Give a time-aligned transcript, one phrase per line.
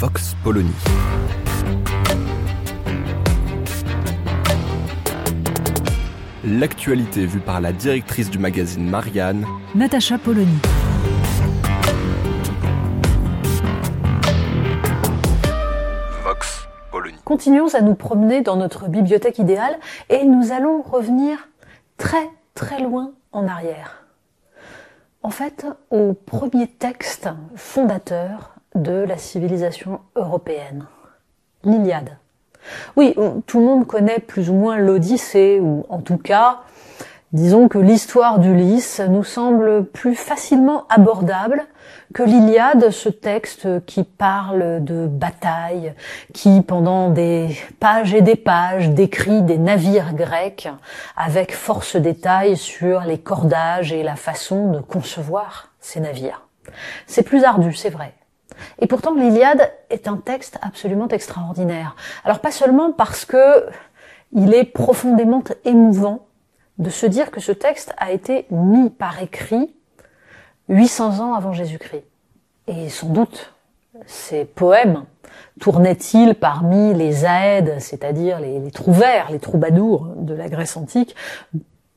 [0.00, 0.72] Vox Polony.
[6.42, 10.56] L'actualité vue par la directrice du magazine Marianne, Natacha Polony.
[16.24, 17.16] Vox Polony.
[17.26, 19.78] Continuons à nous promener dans notre bibliothèque idéale
[20.08, 21.50] et nous allons revenir
[21.98, 24.06] très très loin en arrière.
[25.22, 30.86] En fait, au premier texte fondateur de la civilisation européenne,
[31.64, 32.16] l'Iliade.
[32.96, 33.14] Oui,
[33.46, 36.60] tout le monde connaît plus ou moins l'Odyssée, ou en tout cas,
[37.32, 41.66] disons que l'histoire d'Ulysse nous semble plus facilement abordable
[42.12, 45.94] que l'Iliade, ce texte qui parle de bataille,
[46.34, 50.68] qui pendant des pages et des pages décrit des navires grecs
[51.16, 56.46] avec force détail sur les cordages et la façon de concevoir ces navires.
[57.06, 58.12] C'est plus ardu, c'est vrai.
[58.78, 61.96] Et pourtant, l'Iliade est un texte absolument extraordinaire.
[62.24, 63.66] Alors pas seulement parce que
[64.32, 66.26] il est profondément émouvant
[66.78, 69.74] de se dire que ce texte a été mis par écrit
[70.68, 72.04] 800 ans avant Jésus-Christ.
[72.68, 73.52] Et sans doute,
[74.06, 75.04] ces poèmes
[75.60, 81.14] tournaient-ils parmi les aèdes, c'est-à-dire les, les trouvères, les troubadours de la Grèce antique,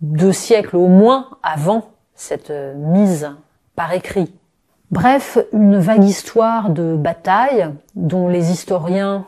[0.01, 3.31] deux siècles au moins avant cette mise
[3.75, 4.33] par écrit
[4.93, 9.25] Bref, une vague histoire de bataille dont les historiens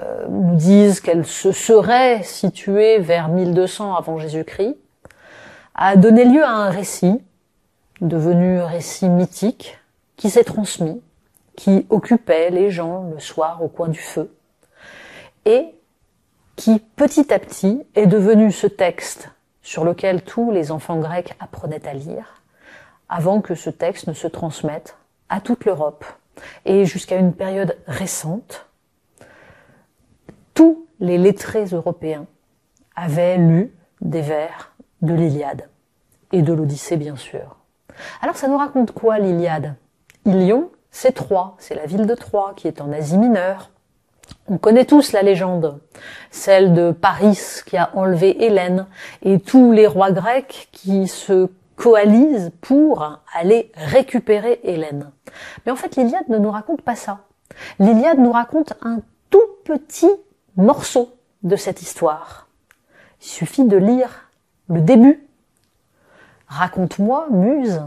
[0.00, 4.76] euh, nous disent qu'elle se serait située vers 1200 avant Jésus-Christ,
[5.76, 7.22] a donné lieu à un récit,
[8.00, 9.78] devenu récit mythique,
[10.16, 11.00] qui s'est transmis,
[11.54, 14.34] qui occupait les gens le soir au coin du feu,
[15.44, 15.66] et
[16.56, 19.30] qui petit à petit est devenu ce texte
[19.62, 22.42] sur lequel tous les enfants grecs apprenaient à lire,
[23.08, 24.96] avant que ce texte ne se transmette
[25.28, 26.04] à toute l'Europe.
[26.64, 28.66] Et jusqu'à une période récente,
[30.52, 32.26] tous les lettrés européens
[32.96, 34.72] avaient lu des vers
[35.02, 35.68] de l'Iliade
[36.32, 37.56] et de l'Odyssée bien sûr.
[38.20, 39.74] Alors ça nous raconte quoi l'Iliade?
[40.24, 43.70] Ilion, c'est Troie, c'est la ville de Troie qui est en Asie mineure.
[44.48, 45.80] On connaît tous la légende,
[46.30, 48.86] celle de Paris qui a enlevé Hélène
[49.22, 55.10] et tous les rois grecs qui se coalisent pour aller récupérer Hélène.
[55.64, 57.20] Mais en fait, l'Iliade ne nous raconte pas ça.
[57.78, 60.10] L'Iliade nous raconte un tout petit
[60.56, 62.48] morceau de cette histoire.
[63.20, 64.30] Il suffit de lire
[64.68, 65.26] le début.
[66.46, 67.82] Raconte-moi, Muse,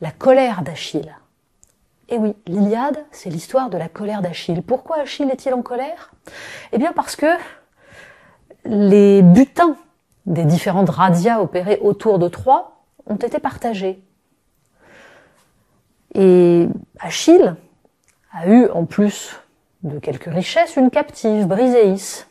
[0.00, 1.14] la colère d'Achille.
[2.08, 4.62] Eh oui, l'Iliade, c'est l'histoire de la colère d'Achille.
[4.62, 6.12] Pourquoi Achille est-il en colère?
[6.72, 7.26] Eh bien parce que
[8.64, 9.76] les butins
[10.26, 12.75] des différentes radias opérées autour de Troie
[13.06, 14.02] ont été partagés.
[16.14, 16.68] Et
[16.98, 17.54] Achille
[18.32, 19.36] a eu, en plus
[19.82, 22.26] de quelques richesses, une captive, Briséis.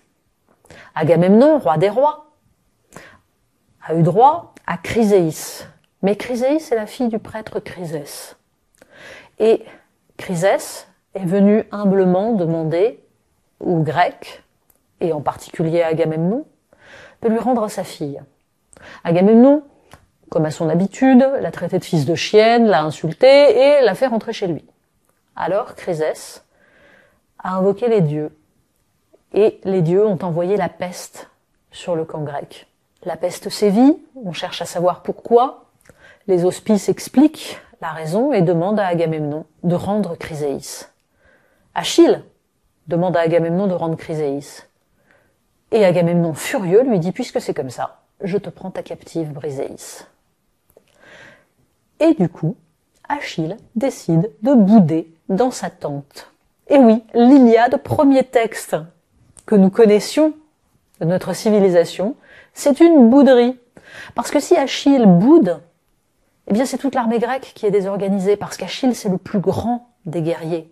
[0.95, 2.31] Agamemnon, roi des rois,
[3.81, 5.65] a eu droit à Chryséis.
[6.01, 8.35] Mais Chryséis est la fille du prêtre Chrysès.
[9.39, 9.63] Et
[10.17, 13.03] Chrysès est venu humblement demander
[13.59, 14.43] aux Grecs,
[15.01, 16.45] et en particulier à Agamemnon,
[17.21, 18.21] de lui rendre sa fille.
[19.03, 19.63] Agamemnon
[20.29, 24.07] comme à son habitude, l'a traité de fils de chienne, l'a insulté et l'a fait
[24.07, 24.65] rentrer chez lui.
[25.35, 26.41] Alors Chrysès
[27.39, 28.35] a invoqué les dieux
[29.33, 31.29] et les dieux ont envoyé la peste
[31.71, 32.67] sur le camp grec.
[33.03, 35.65] La peste sévit, on cherche à savoir pourquoi.
[36.27, 40.87] Les hospices expliquent la raison et demandent à Agamemnon de rendre Chryséis.
[41.75, 42.23] Achille
[42.87, 44.63] demande à Agamemnon de rendre Chryséis.
[45.71, 50.05] Et Agamemnon, furieux, lui dit, puisque c'est comme ça, je te prends ta captive Briséis.
[51.99, 52.55] Et du coup,
[53.07, 56.31] Achille décide de bouder dans sa tente.
[56.67, 58.75] Et oui, l'Iliade, premier texte
[59.45, 60.33] que nous connaissions
[60.99, 62.15] de notre civilisation,
[62.53, 63.59] c'est une bouderie.
[64.15, 65.61] Parce que si Achille boude,
[66.47, 69.89] eh bien c'est toute l'armée grecque qui est désorganisée, parce qu'Achille c'est le plus grand
[70.05, 70.71] des guerriers.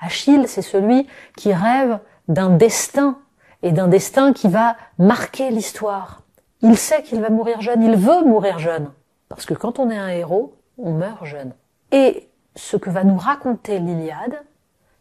[0.00, 1.06] Achille c'est celui
[1.36, 3.18] qui rêve d'un destin,
[3.62, 6.22] et d'un destin qui va marquer l'histoire.
[6.62, 8.90] Il sait qu'il va mourir jeune, il veut mourir jeune.
[9.28, 11.52] Parce que quand on est un héros, on meurt jeune.
[11.92, 14.42] Et ce que va nous raconter l'Iliade,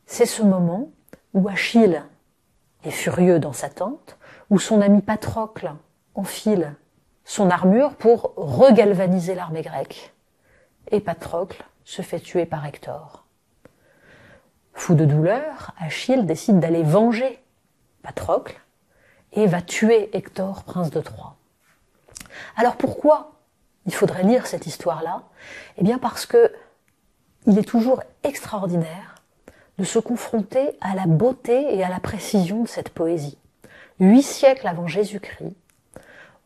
[0.06, 0.90] c'est ce moment
[1.34, 2.04] où Achille
[2.84, 4.18] est furieux dans sa tente,
[4.50, 5.74] où son ami Patrocle
[6.16, 6.76] enfile
[7.30, 10.16] son armure pour regalvaniser l'armée grecque.
[10.90, 13.24] Et Patrocle se fait tuer par Hector.
[14.74, 17.40] Fou de douleur, Achille décide d'aller venger
[18.02, 18.60] Patrocle
[19.34, 21.36] et va tuer Hector, prince de Troie.
[22.56, 23.38] Alors pourquoi
[23.86, 25.24] il faudrait lire cette histoire-là
[25.78, 26.52] Eh bien parce que
[27.48, 29.16] il est toujours extraordinaire
[29.78, 33.38] de se confronter à la beauté et à la précision de cette poésie.
[34.00, 35.56] Huit siècles avant Jésus-Christ,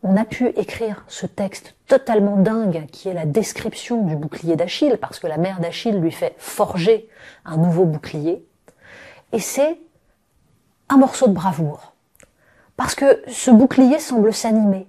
[0.03, 4.97] on a pu écrire ce texte totalement dingue qui est la description du bouclier d'Achille,
[4.99, 7.07] parce que la mère d'Achille lui fait forger
[7.45, 8.45] un nouveau bouclier.
[9.31, 9.79] Et c'est
[10.89, 11.93] un morceau de bravoure.
[12.75, 14.87] Parce que ce bouclier semble s'animer.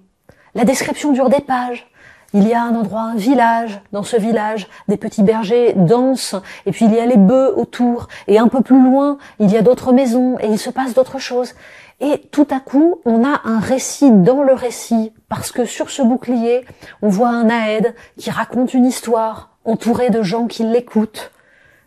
[0.54, 1.88] La description dure des pages.
[2.36, 3.80] Il y a un endroit, un village.
[3.92, 6.34] Dans ce village, des petits bergers dansent,
[6.66, 9.56] et puis il y a les bœufs autour, et un peu plus loin, il y
[9.56, 11.54] a d'autres maisons, et il se passe d'autres choses.
[12.00, 16.02] Et tout à coup, on a un récit dans le récit, parce que sur ce
[16.02, 16.64] bouclier,
[17.02, 21.30] on voit un Aède qui raconte une histoire, entouré de gens qui l'écoutent.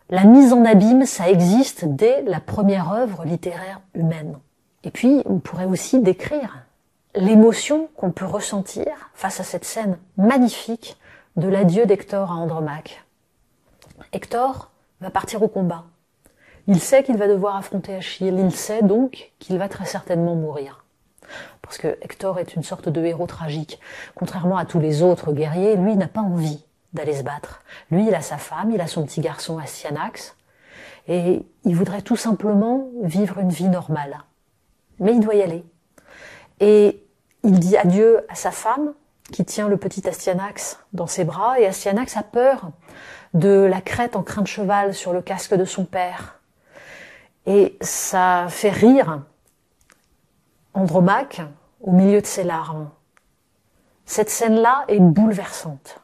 [0.10, 4.38] La mise en abîme, ça existe dès la première œuvre littéraire humaine.
[4.86, 6.67] Et puis, on pourrait aussi décrire
[7.16, 10.98] l'émotion qu'on peut ressentir face à cette scène magnifique
[11.36, 13.04] de l'adieu d'Hector à Andromaque.
[14.14, 14.72] Hector
[15.02, 15.86] va partir au combat.
[16.68, 20.84] Il sait qu'il va devoir affronter Achille, il sait donc qu'il va très certainement mourir.
[21.62, 23.80] Parce que Hector est une sorte de héros tragique.
[24.16, 27.62] Contrairement à tous les autres guerriers, lui n'a pas envie d'aller se battre.
[27.92, 30.36] Lui, il a sa femme, il a son petit garçon Astyanax,
[31.08, 34.18] et il voudrait tout simplement vivre une vie normale.
[35.00, 35.64] Mais il doit y aller.
[36.60, 37.04] Et
[37.44, 38.94] il dit adieu à sa femme,
[39.32, 42.72] qui tient le petit Astyanax dans ses bras, et Astyanax a peur
[43.34, 46.40] de la crête en crin de cheval sur le casque de son père.
[47.46, 49.24] Et ça fait rire
[50.74, 51.42] Andromaque
[51.82, 52.90] au milieu de ses larmes.
[54.06, 56.02] Cette scène-là est bouleversante.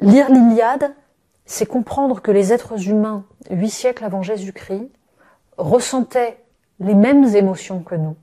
[0.00, 0.94] Lire l'Iliade,
[1.46, 4.90] c'est comprendre que les êtres humains, huit siècles avant Jésus-Christ,
[5.56, 6.42] ressentaient
[6.80, 8.16] les mêmes émotions que nous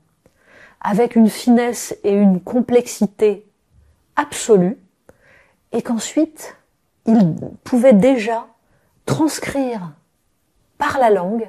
[0.82, 3.46] avec une finesse et une complexité
[4.16, 4.76] absolue,
[5.72, 6.56] et qu'ensuite,
[7.06, 7.34] il
[7.64, 8.46] pouvait déjà
[9.06, 9.92] transcrire
[10.76, 11.48] par la langue,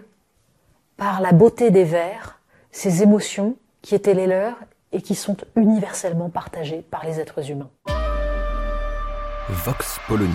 [0.95, 2.39] par la beauté des vers,
[2.71, 4.57] ces émotions qui étaient les leurs
[4.91, 7.69] et qui sont universellement partagées par les êtres humains.
[9.50, 10.31] Vox Polony.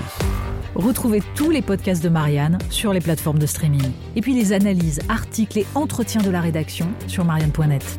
[0.74, 3.90] Retrouvez tous les podcasts de Marianne sur les plateformes de streaming.
[4.16, 7.98] Et puis les analyses, articles et entretiens de la rédaction sur marianne.net.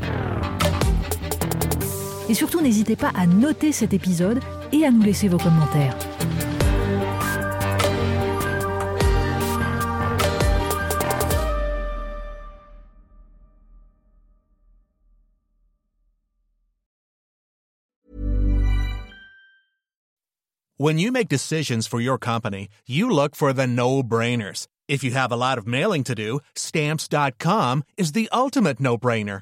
[2.30, 4.40] Et surtout, n'hésitez pas à noter cet épisode
[4.72, 5.98] et à nous laisser vos commentaires.
[20.82, 24.66] When you make decisions for your company, you look for the no-brainers.
[24.88, 29.42] If you have a lot of mailing to do, stamps.com is the ultimate no-brainer.